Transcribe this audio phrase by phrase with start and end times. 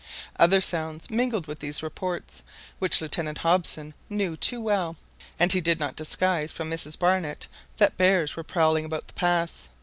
[0.39, 2.41] Other sounds mingled with these reports,
[2.79, 4.97] which Lieutenant Hobson knew too well,
[5.39, 7.45] and he did not disguise from Mrs Barnett
[7.77, 9.69] that bears were prowling about the pass.